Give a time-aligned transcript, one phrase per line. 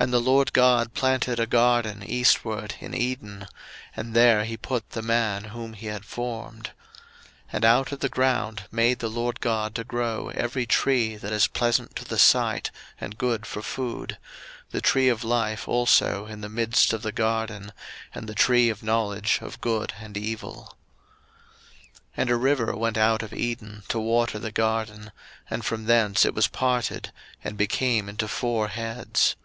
[0.00, 3.46] 01:002:008 And the LORD God planted a garden eastward in Eden;
[3.94, 6.72] and there he put the man whom he had formed.
[7.50, 11.32] 01:002:009 And out of the ground made the LORD God to grow every tree that
[11.32, 14.18] is pleasant to the sight, and good for food;
[14.72, 17.72] the tree of life also in the midst of the garden,
[18.12, 20.76] and the tree of knowledge of good and evil.
[21.84, 25.12] 01:002:010 And a river went out of Eden to water the garden;
[25.48, 27.12] and from thence it was parted,
[27.44, 29.36] and became into four heads.